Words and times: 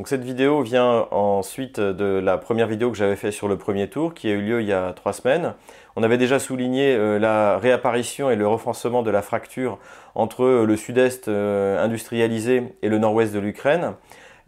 Donc 0.00 0.08
cette 0.08 0.24
vidéo 0.24 0.62
vient 0.62 1.08
ensuite 1.10 1.78
de 1.78 2.18
la 2.24 2.38
première 2.38 2.66
vidéo 2.66 2.90
que 2.90 2.96
j'avais 2.96 3.16
fait 3.16 3.30
sur 3.30 3.48
le 3.48 3.58
premier 3.58 3.90
tour, 3.90 4.14
qui 4.14 4.28
a 4.28 4.30
eu 4.30 4.40
lieu 4.40 4.62
il 4.62 4.66
y 4.66 4.72
a 4.72 4.94
trois 4.94 5.12
semaines. 5.12 5.52
On 5.94 6.02
avait 6.02 6.16
déjà 6.16 6.38
souligné 6.38 6.94
euh, 6.94 7.18
la 7.18 7.58
réapparition 7.58 8.30
et 8.30 8.36
le 8.36 8.46
renforcement 8.46 9.02
de 9.02 9.10
la 9.10 9.20
fracture 9.20 9.78
entre 10.14 10.64
le 10.66 10.76
sud-est 10.78 11.28
euh, 11.28 11.84
industrialisé 11.84 12.74
et 12.80 12.88
le 12.88 12.96
nord-ouest 12.96 13.34
de 13.34 13.40
l'Ukraine 13.40 13.92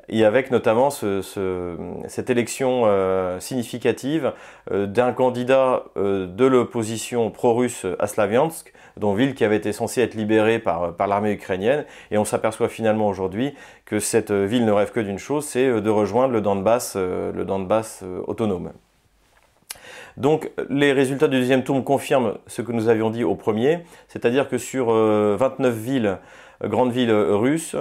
et 0.09 0.25
avec 0.25 0.51
notamment 0.51 0.91
cette 0.91 2.31
élection 2.31 2.83
euh, 2.85 3.41
significative 3.41 4.33
d'un 4.71 5.13
candidat 5.13 5.85
de 5.97 6.45
l'opposition 6.45 7.31
pro-russe 7.31 7.87
à 7.99 8.07
Slaviansk, 8.07 8.73
dont 8.97 9.15
ville 9.15 9.35
qui 9.35 9.45
avait 9.45 9.57
été 9.57 9.73
censée 9.73 10.03
être 10.03 10.15
libérée 10.15 10.59
par, 10.59 10.95
par 10.95 11.07
l'armée 11.07 11.33
ukrainienne, 11.33 11.85
et 12.11 12.19
on 12.19 12.25
s'aperçoit 12.25 12.69
finalement 12.69 13.09
aujourd'hui 13.09 13.55
que 13.85 13.99
cette 13.99 14.33
ville 14.33 14.65
ne 14.65 14.73
rêve 14.73 14.93
que 14.93 15.01
d'une 15.01 15.19
chose, 15.19 15.45
c'est 15.47 15.81
de 15.81 15.91
rejoindre 15.91 16.33
le 16.33 16.41
Donbass, 16.41 16.97
le 16.97 17.45
Donbass 17.45 18.05
autonome. 18.27 18.73
Donc 20.17 20.51
les 20.69 20.93
résultats 20.93 21.29
du 21.29 21.39
deuxième 21.39 21.65
tour 21.65 21.83
confirment 21.85 22.35
ce 22.47 22.63
que 22.63 22.73
nous 22.73 22.89
avions 22.89 23.11
dit 23.11 23.25
au 23.25 23.35
premier, 23.35 23.81
c'est-à-dire 24.09 24.49
que 24.49 24.59
sur 24.59 24.87
29 24.87 24.93
euh, 24.93 25.71
villes, 25.71 26.07
euh, 26.07 26.17
grandes 26.65 26.93
villes 26.93 27.11
euh, 27.11 27.37
russes, 27.37 27.77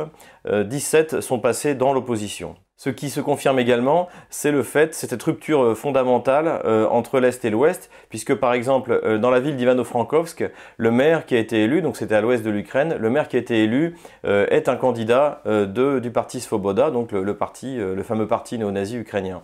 17 0.45 1.21
sont 1.21 1.39
passées 1.39 1.75
dans 1.75 1.93
l'opposition. 1.93 2.55
Ce 2.77 2.89
qui 2.89 3.11
se 3.11 3.21
confirme 3.21 3.59
également, 3.59 4.07
c'est 4.31 4.51
le 4.51 4.63
fait, 4.63 4.95
c'est 4.95 5.07
cette 5.07 5.21
rupture 5.21 5.77
fondamentale 5.77 6.63
entre 6.89 7.19
l'Est 7.19 7.45
et 7.45 7.51
l'Ouest, 7.51 7.91
puisque 8.09 8.33
par 8.33 8.53
exemple, 8.53 9.19
dans 9.19 9.29
la 9.29 9.39
ville 9.39 9.55
d'Ivano-Frankovsk, 9.55 10.49
le 10.77 10.91
maire 10.91 11.27
qui 11.27 11.35
a 11.35 11.39
été 11.39 11.63
élu, 11.63 11.83
donc 11.83 11.95
c'était 11.95 12.15
à 12.15 12.21
l'ouest 12.21 12.43
de 12.43 12.49
l'Ukraine, 12.49 12.95
le 12.99 13.09
maire 13.11 13.27
qui 13.27 13.35
a 13.35 13.39
été 13.39 13.63
élu 13.63 13.97
est 14.23 14.67
un 14.67 14.77
candidat 14.77 15.43
du 15.45 16.09
parti 16.09 16.39
Svoboda, 16.39 16.89
donc 16.89 17.11
le, 17.11 17.21
le 17.21 18.03
fameux 18.03 18.27
parti 18.27 18.57
néo-nazi 18.57 18.97
ukrainien. 18.97 19.43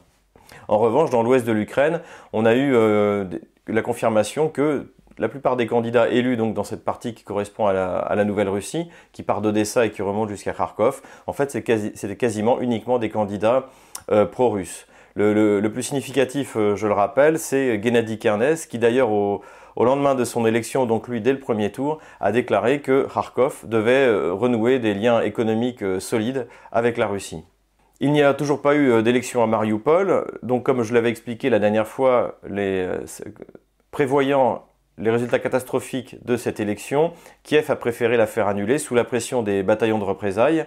En 0.67 0.77
revanche, 0.77 1.09
dans 1.09 1.23
l'ouest 1.23 1.45
de 1.45 1.51
l'Ukraine, 1.51 2.01
on 2.33 2.45
a 2.45 2.55
eu 2.55 2.73
euh, 2.73 3.25
la 3.67 3.81
confirmation 3.81 4.49
que 4.49 4.91
la 5.17 5.29
plupart 5.29 5.55
des 5.55 5.67
candidats 5.67 6.09
élus 6.09 6.37
dans 6.37 6.63
cette 6.63 6.83
partie 6.83 7.13
qui 7.13 7.23
correspond 7.23 7.67
à 7.67 7.73
la, 7.73 8.25
Nouvelle-Russie, 8.25 8.89
qui 9.11 9.23
part 9.23 9.41
d'Odessa 9.41 9.85
et 9.85 9.91
qui 9.91 10.01
remonte 10.01 10.29
jusqu'à 10.29 10.53
Kharkov, 10.53 11.01
en 11.27 11.33
fait 11.33 11.51
c'était 11.51 12.15
quasiment 12.15 12.59
uniquement 12.59 12.99
des 12.99 13.09
candidats 13.09 13.69
euh, 14.11 14.25
pro-russes. 14.25 14.87
Le, 15.15 15.67
plus 15.69 15.83
significatif, 15.83 16.55
euh, 16.55 16.75
je 16.75 16.85
le 16.85 16.93
rappelle, 16.93 17.39
c'est 17.39 17.81
Gennady 17.81 18.19
Kernes, 18.19 18.55
qui 18.69 18.77
d'ailleurs 18.77 19.11
au, 19.11 19.41
lendemain 19.75 20.15
de 20.15 20.23
son 20.23 20.45
élection, 20.45 20.85
donc 20.85 21.07
lui 21.07 21.21
dès 21.21 21.33
le 21.33 21.39
premier 21.39 21.71
tour, 21.71 21.99
a 22.19 22.31
déclaré 22.31 22.81
que 22.81 23.07
Kharkov 23.11 23.67
devait 23.67 24.09
renouer 24.29 24.79
des 24.79 24.93
liens 24.93 25.21
économiques 25.21 25.83
solides 25.99 26.47
avec 26.71 26.97
la 26.97 27.07
Russie. 27.07 27.43
Il 27.99 28.11
n'y 28.11 28.21
a 28.21 28.33
toujours 28.35 28.61
pas 28.61 28.75
eu 28.75 28.91
euh, 28.91 29.01
d'élection 29.01 29.41
à 29.41 29.47
Mariupol, 29.47 30.25
donc 30.43 30.63
comme 30.63 30.83
je 30.83 30.93
l'avais 30.93 31.09
expliqué 31.09 31.49
la 31.49 31.57
dernière 31.57 31.87
fois, 31.87 32.39
euh, 32.49 32.99
prévoyant 33.89 34.65
les 34.97 35.09
résultats 35.09 35.39
catastrophiques 35.39 36.17
de 36.25 36.37
cette 36.37 36.59
élection, 36.59 37.13
Kiev 37.43 37.69
a 37.69 37.75
préféré 37.75 38.17
la 38.17 38.27
faire 38.27 38.47
annuler 38.47 38.77
sous 38.77 38.95
la 38.95 39.03
pression 39.03 39.43
des 39.43 39.63
bataillons 39.63 39.99
de 39.99 40.03
représailles 40.03 40.65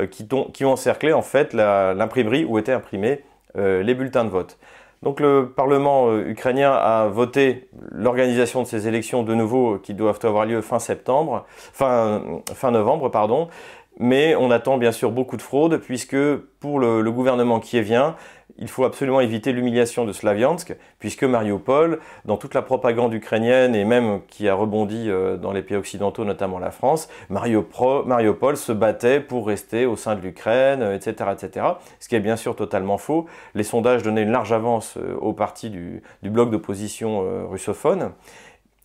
euh, 0.00 0.06
qui, 0.06 0.26
ont 0.64 0.72
encerclé 0.72 1.12
en 1.12 1.22
fait 1.22 1.52
l'imprimerie 1.52 2.44
où 2.44 2.58
étaient 2.58 2.72
imprimés 2.72 3.20
les 3.54 3.94
bulletins 3.94 4.24
de 4.24 4.30
vote. 4.30 4.58
Donc 5.02 5.20
le 5.20 5.52
Parlement 5.54 6.16
ukrainien 6.16 6.72
a 6.72 7.06
voté 7.08 7.68
l'organisation 7.90 8.62
de 8.62 8.66
ces 8.66 8.88
élections 8.88 9.22
de 9.24 9.34
nouveau 9.34 9.78
qui 9.78 9.92
doivent 9.92 10.20
avoir 10.22 10.46
lieu 10.46 10.62
fin, 10.62 10.78
fin 10.78 12.70
novembre, 12.70 13.10
pardon. 13.10 13.48
Mais 13.98 14.34
on 14.34 14.50
attend 14.50 14.78
bien 14.78 14.92
sûr 14.92 15.10
beaucoup 15.12 15.36
de 15.36 15.42
fraude 15.42 15.76
puisque 15.78 16.16
pour 16.60 16.78
le, 16.80 17.10
gouvernement 17.10 17.60
qui 17.60 17.80
vient, 17.82 18.16
il 18.58 18.68
faut 18.68 18.84
absolument 18.84 19.20
éviter 19.20 19.52
l'humiliation 19.52 20.04
de 20.04 20.12
Slaviansk 20.12 20.74
puisque 20.98 21.24
Mariupol, 21.24 22.00
dans 22.24 22.36
toute 22.36 22.54
la 22.54 22.62
propagande 22.62 23.12
ukrainienne 23.12 23.74
et 23.74 23.84
même 23.84 24.20
qui 24.28 24.48
a 24.48 24.54
rebondi 24.54 25.06
euh, 25.08 25.36
dans 25.36 25.52
les 25.52 25.62
pays 25.62 25.76
occidentaux, 25.76 26.24
notamment 26.24 26.58
la 26.58 26.70
France, 26.70 27.08
Mariupol 27.28 28.56
se 28.56 28.72
battait 28.72 29.20
pour 29.20 29.46
rester 29.46 29.84
au 29.84 29.96
sein 29.96 30.14
de 30.14 30.20
l'Ukraine, 30.20 30.82
etc., 30.82 31.30
etc. 31.32 31.66
Ce 32.00 32.08
qui 32.08 32.14
est 32.14 32.20
bien 32.20 32.36
sûr 32.36 32.56
totalement 32.56 32.98
faux. 32.98 33.26
Les 33.54 33.64
sondages 33.64 34.02
donnaient 34.02 34.22
une 34.22 34.32
large 34.32 34.52
avance 34.52 34.96
euh, 34.96 35.14
au 35.20 35.32
parti 35.32 35.68
du, 35.68 36.02
du 36.22 36.30
bloc 36.30 36.50
d'opposition 36.50 37.22
euh, 37.24 37.44
russophone. 37.46 38.12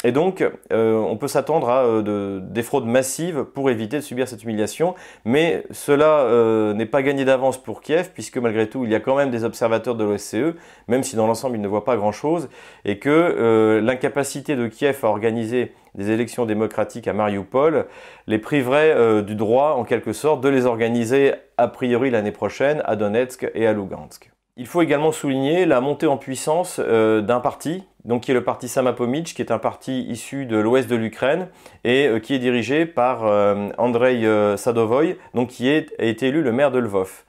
Et 0.03 0.11
donc, 0.11 0.43
euh, 0.71 0.93
on 0.93 1.17
peut 1.17 1.27
s'attendre 1.27 1.69
à 1.69 1.83
euh, 1.83 2.39
des 2.39 2.61
fraudes 2.61 2.85
massives 2.85 3.45
pour 3.45 3.71
éviter 3.71 3.97
de 3.97 4.01
subir 4.01 4.27
cette 4.27 4.43
humiliation, 4.43 4.93
mais 5.25 5.63
cela 5.71 6.19
euh, 6.19 6.73
n'est 6.73 6.85
pas 6.85 7.01
gagné 7.01 7.25
d'avance 7.25 7.57
pour 7.57 7.81
Kiev, 7.81 8.11
puisque 8.13 8.37
malgré 8.37 8.69
tout, 8.69 8.85
il 8.85 8.91
y 8.91 8.95
a 8.95 8.99
quand 8.99 9.15
même 9.15 9.31
des 9.31 9.43
observateurs 9.43 9.95
de 9.95 10.03
l'OSCE, 10.03 10.55
même 10.87 11.01
si 11.01 11.15
dans 11.15 11.25
l'ensemble, 11.25 11.55
ils 11.55 11.61
ne 11.61 11.67
voient 11.67 11.83
pas 11.83 11.97
grand-chose, 11.97 12.47
et 12.85 12.99
que 12.99 13.79
l'incapacité 13.83 14.55
de 14.55 14.67
Kiev 14.67 14.99
à 15.01 15.07
organiser 15.07 15.73
des 15.95 16.11
élections 16.11 16.45
démocratiques 16.45 17.07
à 17.07 17.13
Mariupol 17.13 17.87
les 18.27 18.37
priverait 18.37 19.23
du 19.23 19.33
droit, 19.33 19.73
en 19.77 19.83
quelque 19.83 20.13
sorte, 20.13 20.41
de 20.41 20.49
les 20.49 20.67
organiser 20.67 21.33
a 21.57 21.67
priori 21.67 22.11
l'année 22.11 22.31
prochaine 22.31 22.83
à 22.85 22.95
Donetsk 22.95 23.49
et 23.55 23.65
à 23.65 23.73
Lugansk. 23.73 24.31
Il 24.59 24.65
faut 24.65 24.81
également 24.81 25.11
souligner 25.11 25.67
la 25.67 25.81
montée 25.81 26.07
en 26.07 26.17
puissance 26.17 26.81
euh, 26.83 27.21
d'un 27.21 27.39
parti, 27.39 27.83
donc 28.05 28.23
qui 28.23 28.31
est 28.31 28.33
le 28.33 28.43
parti 28.43 28.67
Samapomich, 28.67 29.35
qui 29.35 29.43
est 29.43 29.51
un 29.51 29.59
parti 29.59 30.01
issu 30.09 30.47
de 30.47 30.57
l'ouest 30.57 30.89
de 30.89 30.95
l'Ukraine 30.95 31.47
et 31.83 32.07
euh, 32.07 32.19
qui 32.19 32.33
est 32.33 32.39
dirigé 32.39 32.87
par 32.87 33.27
euh, 33.27 33.69
Andrei 33.77 34.25
Sadovoy, 34.57 35.17
donc 35.35 35.49
qui 35.49 35.69
est, 35.69 35.93
a 35.99 36.05
été 36.05 36.29
élu 36.29 36.41
le 36.41 36.51
maire 36.51 36.71
de 36.71 36.79
Lvov. 36.79 37.23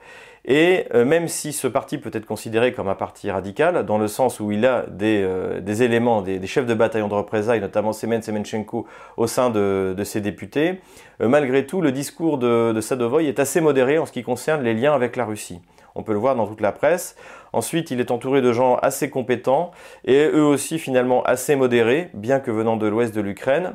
Et 0.45 0.87
même 0.93 1.27
si 1.27 1.53
ce 1.53 1.67
parti 1.67 1.99
peut 1.99 2.09
être 2.13 2.25
considéré 2.25 2.73
comme 2.73 2.87
un 2.87 2.95
parti 2.95 3.29
radical, 3.29 3.85
dans 3.85 3.99
le 3.99 4.07
sens 4.07 4.39
où 4.39 4.51
il 4.51 4.65
a 4.65 4.85
des, 4.87 5.83
éléments, 5.83 6.23
des, 6.23 6.47
chefs 6.47 6.65
de 6.65 6.73
bataillon 6.73 7.07
de 7.07 7.13
représailles, 7.13 7.59
notamment 7.59 7.93
Semen 7.93 8.23
Semenchenko, 8.23 8.87
au 9.17 9.27
sein 9.27 9.51
de, 9.51 9.95
ses 10.03 10.21
députés, 10.21 10.79
malgré 11.19 11.67
tout, 11.67 11.81
le 11.81 11.91
discours 11.91 12.39
de, 12.39 12.71
de 12.71 12.81
Sadovoy 12.81 13.27
est 13.27 13.37
assez 13.37 13.61
modéré 13.61 13.99
en 13.99 14.07
ce 14.07 14.11
qui 14.11 14.23
concerne 14.23 14.63
les 14.63 14.73
liens 14.73 14.93
avec 14.93 15.17
la 15.17 15.25
Russie. 15.25 15.59
On 15.99 16.03
peut 16.03 16.13
le 16.13 16.19
voir 16.19 16.37
dans 16.37 16.47
toute 16.47 16.61
la 16.61 16.71
presse. 16.71 17.17
Ensuite, 17.51 17.91
il 17.91 17.99
est 17.99 18.09
entouré 18.09 18.41
de 18.41 18.53
gens 18.53 18.77
assez 18.77 19.09
compétents 19.09 19.71
et 20.05 20.29
eux 20.33 20.45
aussi 20.45 20.79
finalement 20.79 21.23
assez 21.23 21.57
modérés, 21.57 22.09
bien 22.13 22.39
que 22.39 22.51
venant 22.51 22.77
de 22.77 22.87
l'ouest 22.87 23.13
de 23.13 23.19
l'Ukraine. 23.19 23.73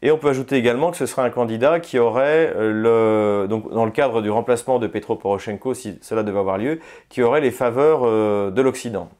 Et 0.00 0.10
on 0.10 0.16
peut 0.16 0.30
ajouter 0.30 0.56
également 0.56 0.90
que 0.90 0.96
ce 0.96 1.04
sera 1.04 1.24
un 1.24 1.30
candidat 1.30 1.78
qui 1.78 1.98
aurait, 1.98 2.54
euh, 2.56 3.42
le, 3.42 3.48
donc 3.48 3.70
dans 3.70 3.84
le 3.84 3.90
cadre 3.90 4.22
du 4.22 4.30
remplacement 4.30 4.78
de 4.78 4.86
Petro 4.86 5.16
Poroshenko, 5.16 5.74
si 5.74 5.98
cela 6.00 6.22
devait 6.22 6.38
avoir 6.38 6.56
lieu, 6.56 6.80
qui 7.10 7.20
aurait 7.20 7.42
les 7.42 7.50
faveurs 7.50 8.00
euh, 8.04 8.50
de 8.50 8.62
l'Occident. 8.62 9.10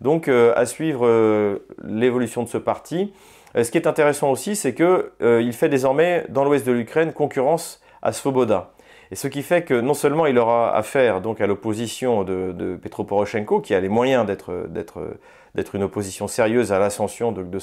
Donc 0.00 0.28
euh, 0.28 0.52
à 0.54 0.66
suivre 0.66 1.58
l'évolution 1.82 2.44
de 2.44 2.48
ce 2.48 2.58
parti. 2.58 3.12
ce 3.56 3.68
qui 3.72 3.78
est 3.78 3.88
intéressant 3.88 4.30
aussi, 4.30 4.54
c'est 4.54 4.72
qu'il 4.72 5.52
fait 5.52 5.68
désormais 5.68 6.26
dans 6.28 6.44
l'ouest 6.44 6.64
de 6.64 6.70
l'Ukraine 6.70 7.12
concurrence 7.12 7.82
à 8.02 8.12
Svoboda. 8.12 8.70
Et 9.10 9.16
ce 9.16 9.28
qui 9.28 9.42
fait 9.42 9.62
que 9.62 9.74
non 9.74 9.94
seulement 9.94 10.26
il 10.26 10.38
aura 10.38 10.76
affaire 10.76 11.20
donc 11.20 11.40
à 11.40 11.46
l'opposition 11.46 12.24
de, 12.24 12.78
Petro 12.80 13.04
Poroshenko, 13.04 13.60
qui 13.60 13.74
a 13.74 13.80
les 13.80 13.88
moyens 13.88 14.26
d'être 14.26 15.74
une 15.74 15.82
opposition 15.82 16.28
sérieuse 16.28 16.72
à 16.72 16.78
l'ascension 16.78 17.32
de, 17.32 17.42
de 17.42 17.58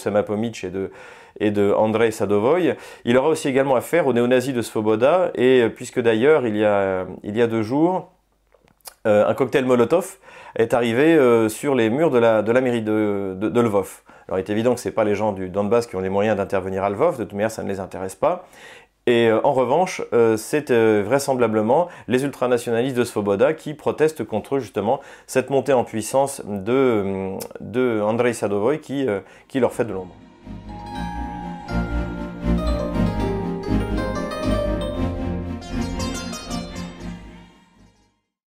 et 0.65 0.69
de, 0.69 0.91
et 1.39 1.51
de 1.51 2.11
Sadovoy, 2.11 2.75
il 3.03 3.17
aura 3.17 3.29
aussi 3.29 3.47
également 3.47 3.75
affaire 3.75 4.07
aux 4.07 4.13
néo-nazis 4.13 4.53
de 4.53 4.61
Svoboda, 4.61 5.31
et 5.35 5.69
puisque 5.69 5.99
d'ailleurs 5.99 6.47
il, 6.47 6.57
y 6.57 6.65
a, 6.65 7.05
il 7.23 7.37
y 7.37 7.41
a 7.41 7.47
deux 7.47 7.61
jours, 7.61 8.11
euh, 9.05 9.27
un 9.27 9.33
cocktail 9.35 9.65
Molotov 9.65 10.17
est 10.55 10.73
arrivé 10.73 11.15
euh, 11.15 11.47
sur 11.47 11.75
les 11.75 11.89
murs 11.89 12.09
de 12.09 12.17
la, 12.17 12.41
de 12.41 12.51
la 12.51 12.61
mairie 12.61 12.81
de, 12.81 13.35
de, 13.39 13.61
Lvov. 13.61 14.01
Alors 14.27 14.39
il 14.39 14.41
est 14.41 14.49
évident 14.49 14.73
que 14.73 14.79
ce 14.79 14.89
pas 14.89 15.03
les 15.03 15.13
gens 15.13 15.31
du 15.31 15.49
Donbass 15.49 15.85
qui 15.85 15.95
ont 15.95 15.99
les 15.99 16.09
moyens 16.09 16.37
d'intervenir 16.37 16.83
à 16.83 16.89
Lvov, 16.89 17.17
de 17.17 17.23
toute 17.23 17.33
manière 17.33 17.51
ça 17.51 17.61
ne 17.61 17.69
les 17.69 17.79
intéresse 17.79 18.15
pas. 18.15 18.47
Et 19.07 19.27
euh, 19.27 19.39
en 19.43 19.53
revanche, 19.53 20.01
euh, 20.13 20.35
c'est 20.35 20.71
euh, 20.71 21.03
vraisemblablement 21.05 21.89
les 22.07 22.23
ultranationalistes 22.23 22.97
de 22.97 23.03
Svoboda 23.03 23.53
qui 23.53 23.75
protestent 23.75 24.23
contre 24.23 24.57
justement 24.57 24.99
cette 25.27 25.51
montée 25.51 25.73
en 25.73 25.83
puissance 25.83 26.41
de, 26.45 27.37
de 27.59 28.01
Andrei 28.01 28.33
Sadovoy 28.33 28.79
qui, 28.79 29.05
qui 29.47 29.59
leur 29.59 29.73
fait 29.73 29.85
de 29.85 29.93
l'ombre. 29.93 30.15